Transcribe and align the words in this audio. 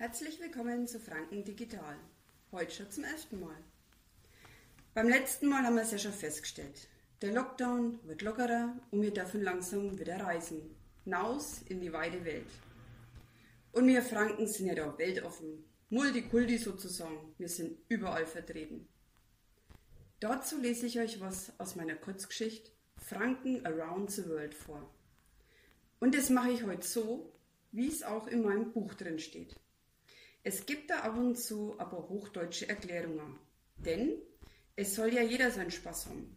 Herzlich 0.00 0.40
willkommen 0.40 0.88
zu 0.88 0.98
Franken 0.98 1.44
Digital. 1.44 1.94
Heute 2.52 2.72
schon 2.72 2.90
zum 2.90 3.04
ersten 3.04 3.38
Mal. 3.38 3.62
Beim 4.94 5.10
letzten 5.10 5.46
Mal 5.46 5.62
haben 5.62 5.74
wir 5.74 5.82
es 5.82 5.90
ja 5.90 5.98
schon 5.98 6.14
festgestellt. 6.14 6.88
Der 7.20 7.34
Lockdown 7.34 7.98
wird 8.04 8.22
lockerer 8.22 8.80
und 8.90 9.02
wir 9.02 9.12
dürfen 9.12 9.42
langsam 9.42 9.98
wieder 9.98 10.18
reisen. 10.18 10.74
Hinaus 11.04 11.60
in 11.68 11.82
die 11.82 11.92
weite 11.92 12.24
Welt. 12.24 12.48
Und 13.72 13.88
wir 13.88 14.00
Franken 14.00 14.46
sind 14.46 14.68
ja 14.68 14.74
da 14.74 14.96
weltoffen. 14.96 15.66
Multikulti 15.90 16.56
sozusagen. 16.56 17.34
Wir 17.36 17.50
sind 17.50 17.76
überall 17.90 18.24
vertreten. 18.24 18.88
Dazu 20.18 20.58
lese 20.62 20.86
ich 20.86 20.98
euch 20.98 21.20
was 21.20 21.52
aus 21.60 21.76
meiner 21.76 21.96
Kurzgeschichte 21.96 22.70
Franken 22.96 23.66
Around 23.66 24.10
the 24.12 24.26
World 24.30 24.54
vor. 24.54 24.90
Und 25.98 26.14
das 26.14 26.30
mache 26.30 26.52
ich 26.52 26.64
heute 26.64 26.88
so, 26.88 27.34
wie 27.70 27.88
es 27.88 28.02
auch 28.02 28.28
in 28.28 28.40
meinem 28.40 28.72
Buch 28.72 28.94
drin 28.94 29.18
steht. 29.18 29.60
Es 30.42 30.64
gibt 30.64 30.90
da 30.90 31.00
ab 31.00 31.16
und 31.16 31.36
zu 31.36 31.74
aber 31.78 32.08
hochdeutsche 32.08 32.68
Erklärungen. 32.68 33.38
Denn 33.76 34.16
es 34.76 34.94
soll 34.94 35.12
ja 35.12 35.22
jeder 35.22 35.50
seinen 35.50 35.70
Spaß 35.70 36.06
haben. 36.06 36.36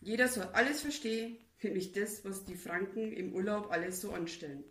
Jeder 0.00 0.28
soll 0.28 0.44
alles 0.52 0.82
verstehen, 0.82 1.38
nämlich 1.62 1.92
das, 1.92 2.24
was 2.24 2.44
die 2.44 2.56
Franken 2.56 3.12
im 3.12 3.34
Urlaub 3.34 3.70
alles 3.70 4.00
so 4.00 4.12
anstellen. 4.12 4.64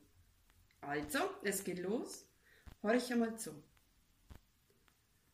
Also, 0.82 1.20
es 1.44 1.64
geht 1.64 1.80
los. 1.80 2.28
Horch 2.82 3.12
einmal 3.12 3.38
zu. 3.38 3.52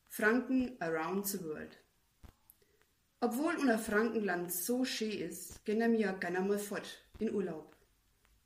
Franken 0.07 0.79
around 0.79 1.27
the 1.27 1.43
world. 1.43 1.77
Obwohl 3.21 3.55
unser 3.55 3.79
Frankenland 3.79 4.51
so 4.51 4.85
schön 4.85 5.11
ist, 5.11 5.65
gehen 5.65 5.79
wir 5.79 5.99
ja 5.99 6.11
gerne 6.13 6.41
mal 6.41 6.59
fort 6.59 7.03
in 7.19 7.33
Urlaub. 7.33 7.75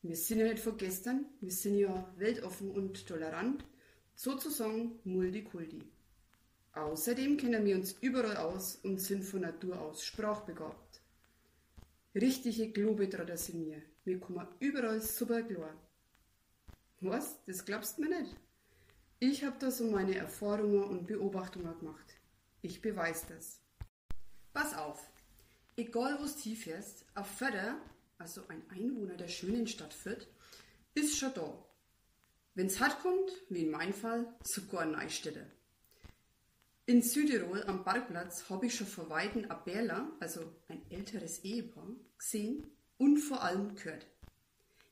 Wir 0.02 0.16
sind 0.16 0.40
ja 0.40 0.46
nicht 0.46 0.60
von 0.60 0.78
gestern, 0.78 1.26
wir 1.40 1.52
sind 1.52 1.78
ja 1.78 2.14
weltoffen 2.18 2.72
und 2.72 3.08
tolerant 3.08 3.64
sozusagen 4.16 5.00
Multikulti. 5.04 5.84
Außerdem 6.74 7.38
kennen 7.38 7.66
wir 7.66 7.76
uns 7.76 7.94
überall 8.02 8.38
aus 8.38 8.78
und 8.78 9.00
sind 9.00 9.24
von 9.24 9.42
Natur 9.42 9.80
aus 9.80 10.04
sprachbegabt. 10.04 11.02
Richtige 12.16 12.72
Globetrotter 12.72 13.38
sind 13.38 13.66
wir. 13.66 13.82
Wir 14.06 14.20
kommen 14.20 14.48
überall 14.60 15.02
super 15.02 15.44
klar. 15.44 15.76
Was? 17.02 17.44
Das 17.46 17.64
glaubst 17.66 17.98
du 17.98 18.04
mir 18.04 18.22
nicht? 18.22 18.36
Ich 19.20 19.44
habe 19.44 19.56
da 19.60 19.72
so 19.72 19.90
meine 19.90 20.16
Erfahrungen 20.16 20.84
und 20.84 21.08
Beobachtungen 21.08 21.78
gemacht. 21.80 22.16
Ich 22.62 22.82
beweise 22.82 23.26
das. 23.30 23.62
Pass 24.54 24.74
auf. 24.76 25.10
Egal 25.76 26.18
wo 26.20 26.26
du 26.26 26.32
hinfährst, 26.32 27.06
ein 27.16 27.26
Förder, 27.26 27.78
also 28.18 28.42
ein 28.48 28.64
Einwohner 28.70 29.16
der 29.16 29.28
schönen 29.28 29.68
Stadt 29.68 29.94
Fürth, 29.94 30.28
ist 30.94 31.18
schon 31.18 31.34
da. 31.34 31.54
Wenn's 32.56 32.80
hart 32.80 33.00
kommt, 33.02 33.32
wie 33.50 33.64
in 33.64 33.72
meinem 33.72 33.94
Fall, 33.94 34.28
sogar 34.44 34.86
Neustädter. 34.86 35.46
In 36.86 37.02
Südtirol 37.02 37.64
am 37.64 37.84
Parkplatz 37.84 38.50
habe 38.50 38.68
ich 38.68 38.76
schon 38.76 38.88
vor 38.88 39.10
Weitem 39.10 39.50
ein 39.50 39.64
Bärler, 39.64 40.12
also 40.20 40.42
ein 40.68 40.82
älteres 40.92 41.40
Ehepaar, 41.40 41.88
gesehen 42.18 42.68
und 42.98 43.18
vor 43.18 43.42
allem 43.42 43.76
gehört. 43.76 44.06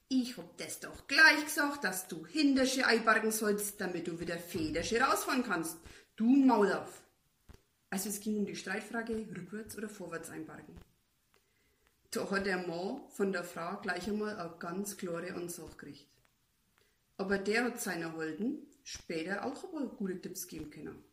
Ich 0.07 0.37
hab 0.37 0.57
das 0.57 0.79
doch 0.79 1.07
gleich 1.07 1.45
gesagt, 1.45 1.83
dass 1.83 2.07
du 2.07 2.25
Hintersche 2.25 2.87
einparken 2.87 3.31
sollst, 3.31 3.79
damit 3.79 4.07
du 4.07 4.19
wieder 4.19 4.37
Federsche 4.37 4.99
rausfahren 4.99 5.43
kannst. 5.43 5.77
Du 6.15 6.25
Maulauf. 6.25 7.03
Also 7.89 8.09
es 8.09 8.19
ging 8.21 8.37
um 8.37 8.45
die 8.45 8.55
Streitfrage, 8.55 9.13
rückwärts 9.13 9.77
oder 9.77 9.89
vorwärts 9.89 10.29
einparken. 10.29 10.75
Da 12.09 12.29
hat 12.29 12.45
der 12.45 12.65
Mann 12.67 13.01
von 13.09 13.31
der 13.31 13.43
Frau 13.43 13.79
gleich 13.81 14.07
einmal 14.07 14.37
eine 14.37 14.53
ganz 14.59 14.97
klare 14.97 15.33
Ansage 15.33 15.71
gekriegt. 15.71 16.07
Aber 17.21 17.37
der 17.37 17.65
hat 17.65 17.79
seiner 17.79 18.15
Holden 18.15 18.65
später 18.83 19.45
auch 19.45 19.63
ein 19.63 19.69
paar 19.69 19.85
gute 19.95 20.19
Tipps 20.19 20.47
geben 20.47 20.71
können. 20.71 21.03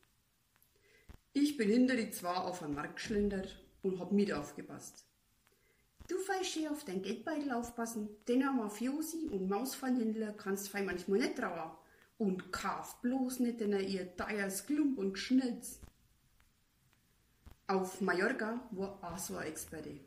Ich 1.35 1.59
bin 1.59 1.69
hinter 1.69 1.97
die 1.97 2.11
zwei 2.11 2.33
auf 2.33 2.63
einen 2.63 2.75
Markt 2.75 2.97
geschlendert 2.97 3.63
und 3.83 4.01
hab 4.01 4.11
mit 4.11 4.33
aufgepasst. 4.33 5.05
Du 6.09 6.17
feist 6.17 6.53
schön 6.53 6.69
auf 6.69 6.83
dein 6.87 7.03
Geldbeutel 7.03 7.53
aufpassen, 7.53 8.09
denn 8.27 8.43
am 8.43 8.57
Mafiosi 8.57 9.29
und 9.31 9.51
Mausfallhändler 9.51 10.33
kannst 10.33 10.73
du 10.73 10.83
manchmal 10.83 11.19
nicht 11.19 11.37
trauen. 11.37 11.77
Und 12.17 12.53
kauf 12.53 13.03
bloß 13.03 13.41
nicht 13.41 13.61
in 13.61 13.79
ihr 13.79 14.17
teures 14.17 14.65
Klump 14.65 14.97
und 14.97 15.13
Geschnitz. 15.13 15.79
Auf 17.67 18.01
Mallorca 18.01 18.67
war 18.71 18.99
auch 19.03 19.19
so 19.19 19.37
ein 19.37 19.49
Experte. 19.49 20.01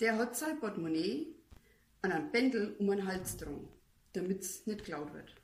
Der 0.00 0.18
hat 0.18 0.34
sein 0.34 0.58
Portemonnaie 0.58 1.36
an 2.02 2.10
einem 2.10 2.32
Bändel 2.32 2.74
um 2.80 2.88
den 2.88 3.06
Hals 3.06 3.36
drum 3.36 3.68
damit 4.12 4.42
es 4.42 4.66
nicht 4.66 4.80
geklaut 4.80 5.12
wird. 5.14 5.34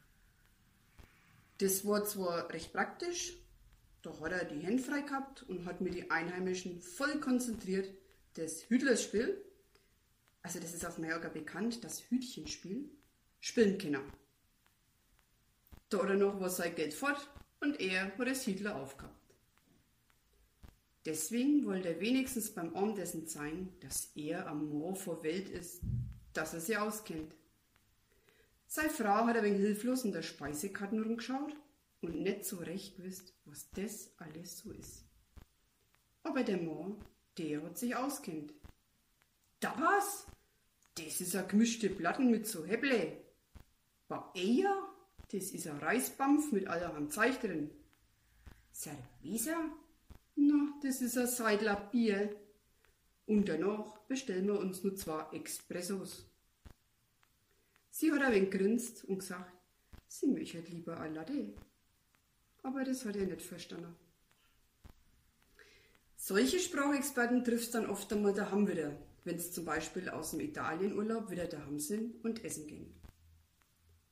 Das 1.58 1.86
war 1.86 2.04
zwar 2.04 2.52
recht 2.52 2.72
praktisch, 2.72 3.36
doch 4.02 4.20
hat 4.20 4.32
er 4.32 4.44
die 4.44 4.60
Hände 4.60 4.82
frei 4.82 5.00
gehabt 5.00 5.42
und 5.44 5.64
hat 5.64 5.80
mir 5.80 5.90
die 5.90 6.10
Einheimischen 6.10 6.80
voll 6.80 7.18
konzentriert 7.20 7.92
das 8.34 8.68
Hütlerspiel, 8.68 9.44
also 10.42 10.60
das 10.60 10.72
ist 10.72 10.86
auf 10.86 10.98
Mallorca 10.98 11.28
bekannt, 11.28 11.82
das 11.82 12.08
Hütchenspiel, 12.08 12.88
spielen 13.40 13.78
können. 13.78 14.12
Da 15.88 15.98
oder 15.98 16.14
noch 16.14 16.40
war 16.40 16.50
sein 16.50 16.74
Geld 16.74 16.94
fort 16.94 17.28
und 17.60 17.80
er 17.80 18.16
hat 18.16 18.28
das 18.28 18.44
Hitler 18.44 18.76
aufgehabt. 18.76 19.14
Deswegen 21.04 21.64
wollte 21.64 21.88
er 21.88 22.00
wenigstens 22.00 22.54
beim 22.54 22.74
Abendessen 22.76 23.26
zeigen, 23.26 23.74
dass 23.80 24.12
er 24.14 24.46
am 24.46 24.68
Moor 24.68 24.94
vor 24.94 25.22
Welt 25.22 25.48
ist, 25.48 25.80
dass 26.32 26.54
er 26.54 26.60
sie 26.60 26.76
auskennt. 26.76 27.34
Seine 28.70 28.90
Frau 28.90 29.26
hat 29.26 29.34
ein 29.34 29.44
wenig 29.44 29.62
hilflos 29.62 30.04
in 30.04 30.12
der 30.12 30.20
Speisekarte 30.20 31.00
rumgeschaut 31.00 31.56
und 32.02 32.20
nicht 32.20 32.44
so 32.44 32.58
recht 32.58 32.98
gewusst, 32.98 33.32
was 33.46 33.70
das 33.70 34.12
alles 34.18 34.58
so 34.58 34.70
ist. 34.72 35.06
Aber 36.22 36.42
der 36.42 36.58
Mann, 36.58 37.02
der 37.38 37.62
hat 37.62 37.78
sich 37.78 37.96
auskennt. 37.96 38.52
Da 39.60 39.74
was? 39.78 40.26
Das 40.96 41.22
ist 41.22 41.34
ein 41.34 41.48
gemischte 41.48 41.88
Platten 41.88 42.30
mit 42.30 42.46
so 42.46 42.66
Häble. 42.66 43.16
Paella? 44.06 44.94
Das 45.32 45.50
ist 45.50 45.66
ein 45.66 45.78
Reisbampf 45.78 46.52
mit 46.52 46.66
allerhand 46.66 47.10
Zeug 47.12 47.40
drin. 47.40 47.70
Cerveza? 48.74 49.56
Na, 50.36 50.74
das 50.82 51.00
ist 51.00 51.16
ein 51.16 51.26
Seidler 51.26 51.88
Bier. 51.90 52.36
Und 53.24 53.48
danach 53.48 53.98
bestellen 54.08 54.46
wir 54.46 54.58
uns 54.58 54.84
nur 54.84 54.94
zwei 54.94 55.24
Expressos. 55.32 56.27
Sie 57.98 58.12
hat 58.12 58.22
ein 58.22 58.32
wenig 58.32 58.52
grinst 58.52 59.04
und 59.06 59.18
gesagt, 59.18 59.52
sie 60.06 60.28
möchte 60.28 60.60
lieber 60.60 61.00
ein 61.00 61.14
Latte. 61.14 61.52
Aber 62.62 62.84
das 62.84 63.04
hat 63.04 63.16
er 63.16 63.26
nicht 63.26 63.42
verstanden. 63.42 63.96
Solche 66.14 66.60
Sprachexperten 66.60 67.42
triffst 67.42 67.74
dann 67.74 67.90
oft 67.90 68.12
einmal 68.12 68.34
daheim 68.34 68.68
wieder, 68.68 68.96
wenn 69.24 69.40
sie 69.40 69.50
zum 69.50 69.64
Beispiel 69.64 70.08
aus 70.10 70.30
dem 70.30 70.38
Italienurlaub 70.38 71.28
wieder 71.28 71.48
daheim 71.48 71.80
sind 71.80 72.24
und 72.24 72.44
essen 72.44 72.68
gehen. 72.68 72.94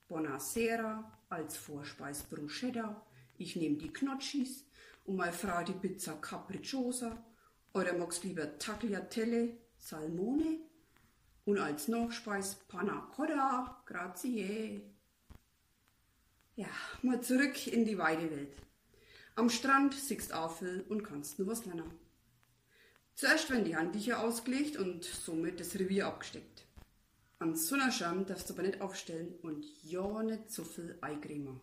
Buonasera 0.09 1.23
als 1.29 1.57
Vorspeis 1.57 2.25
Bruschetta, 2.25 3.07
ich 3.39 3.55
nehme 3.55 3.77
die 3.77 3.93
Knotschis 3.93 4.67
und 5.05 5.15
meine 5.15 5.33
Frau 5.33 5.63
die 5.63 5.75
Pizza 5.75 6.15
Capricciosa 6.15 7.25
oder 7.73 7.97
magst 7.97 8.25
lieber 8.25 8.59
Tagliatelle, 8.59 9.57
Salmone 9.79 10.59
und 11.47 11.59
als 11.59 11.89
Nachspeis 11.89 12.57
Panna 12.69 13.09
Cotta, 13.15 13.83
grazie. 13.87 14.83
Ja, 16.57 16.69
mal 17.03 17.23
zurück 17.23 17.67
in 17.69 17.85
die 17.85 17.97
weite 17.97 18.31
Welt. 18.31 18.53
Am 19.37 19.49
Strand 19.49 19.95
siehst 19.95 20.33
Afel 20.33 20.85
und 20.89 21.05
kannst 21.05 21.39
nur 21.39 21.49
was 21.49 21.65
lernen. 21.65 21.91
Zuerst 23.15 23.49
werden 23.49 23.65
die 23.65 23.77
Handtücher 23.77 24.21
ausgelegt 24.21 24.77
und 24.77 25.05
somit 25.05 25.61
das 25.61 25.75
Revier 25.79 26.09
abgesteckt. 26.09 26.67
An 27.39 27.55
so 27.55 27.77
einer 27.77 27.93
Schirm 27.93 28.27
darfst 28.27 28.51
du 28.51 28.55
aber 28.55 28.63
nicht 28.63 28.81
aufstellen 28.81 29.35
und 29.43 29.65
ja 29.85 30.23
nicht 30.23 30.51
so 30.51 30.65
viel 30.65 30.99
Eicremer. 31.01 31.61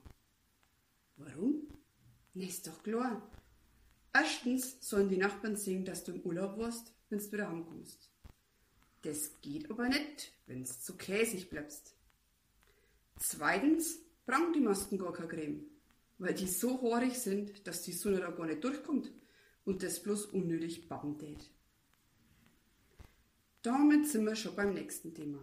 Warum? 1.18 1.68
Ne, 2.33 2.47
ist 2.47 2.68
doch 2.68 2.81
klar. 2.83 3.29
Erstens 4.13 4.77
sollen 4.88 5.09
die 5.09 5.18
Nachbarn 5.18 5.56
sehen, 5.56 5.83
dass 5.83 6.03
du 6.03 6.13
im 6.13 6.21
Urlaub 6.21 6.57
warst, 6.57 6.94
wenn 7.09 7.19
du 7.19 7.31
wieder 7.31 7.50
heimkommst. 7.50 8.12
Das 9.03 9.41
geht 9.41 9.69
aber 9.69 9.89
nicht, 9.89 10.31
wenn's 10.47 10.81
zu 10.81 10.95
käsig 10.95 11.50
bleibst. 11.50 11.94
Zweitens 13.19 14.00
brauchen 14.25 14.53
die 14.53 14.61
Masken 14.61 14.97
gar 14.97 15.11
keine 15.11 15.27
Creme, 15.27 15.65
weil 16.19 16.33
die 16.33 16.47
so 16.47 16.81
haarig 16.81 17.13
sind, 17.19 17.67
dass 17.67 17.83
die 17.83 17.91
Sonne 17.91 18.21
da 18.21 18.31
gar 18.31 18.45
nicht 18.45 18.63
durchkommt 18.63 19.11
und 19.65 19.83
das 19.83 20.01
bloß 20.01 20.27
unnötig 20.27 20.88
bappen 20.88 21.17
tät. 21.17 21.51
Damit 23.61 24.07
sind 24.07 24.25
wir 24.25 24.35
schon 24.35 24.55
beim 24.55 24.73
nächsten 24.73 25.13
Thema. 25.13 25.39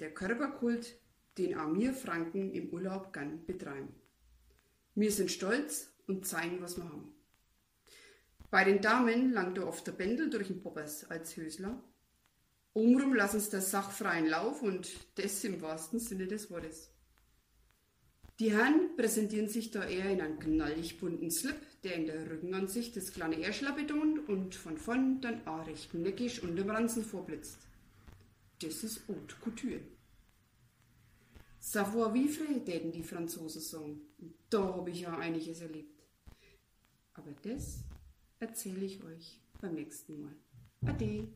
Der 0.00 0.12
Körperkult, 0.12 0.98
den 1.36 1.58
auch 1.58 1.74
wir 1.74 1.92
Franken 1.92 2.50
im 2.52 2.70
Urlaub 2.70 3.12
gern 3.12 3.44
betreiben. 3.44 3.94
Wir 4.94 5.12
sind 5.12 5.30
stolz 5.30 5.92
und 6.06 6.26
zeigen, 6.26 6.62
was 6.62 6.78
wir 6.78 6.84
haben. 6.84 7.14
Bei 8.50 8.64
den 8.64 8.80
Damen 8.80 9.32
langt 9.32 9.58
oft 9.58 9.86
der 9.86 9.92
Bändel 9.92 10.30
durch 10.30 10.48
den 10.48 10.62
Poppers 10.62 11.10
als 11.10 11.36
Hösler 11.36 11.82
Umrum 12.76 13.14
lassen 13.14 13.40
sie 13.40 13.48
der 13.52 13.62
Sach 13.62 13.90
freien 13.90 14.26
Lauf 14.26 14.60
und 14.60 14.90
das 15.14 15.42
im 15.44 15.62
wahrsten 15.62 15.98
Sinne 15.98 16.26
des 16.26 16.50
Wortes. 16.50 16.90
Die 18.38 18.52
Herren 18.52 18.94
präsentieren 18.98 19.48
sich 19.48 19.70
da 19.70 19.82
eher 19.82 20.10
in 20.10 20.20
einem 20.20 20.38
knallig 20.38 21.00
bunten 21.00 21.30
Slip, 21.30 21.56
der 21.84 21.94
in 21.94 22.04
der 22.04 22.30
Rückenansicht 22.30 22.94
das 22.94 23.14
kleine 23.14 23.40
Ärschler 23.40 23.72
betont 23.72 24.28
und 24.28 24.54
von 24.54 24.76
vorn 24.76 25.22
dann 25.22 25.46
auch 25.46 25.66
recht 25.66 25.94
neckisch 25.94 26.42
unterm 26.42 26.68
Ranzen 26.68 27.02
vorblitzt. 27.02 27.56
Das 28.60 28.84
ist 28.84 29.08
Haute 29.08 29.36
Couture. 29.36 29.80
Savoir 31.58 32.12
vivre, 32.12 32.62
täten 32.62 32.92
die 32.92 33.02
Franzosen 33.02 33.62
sagen. 33.62 34.02
Da 34.50 34.62
habe 34.62 34.90
ich 34.90 35.00
ja 35.00 35.16
einiges 35.16 35.62
erlebt. 35.62 36.02
Aber 37.14 37.32
das 37.40 37.78
erzähle 38.38 38.84
ich 38.84 39.02
euch 39.02 39.40
beim 39.62 39.76
nächsten 39.76 40.20
Mal. 40.20 40.36
Ade. 40.84 41.26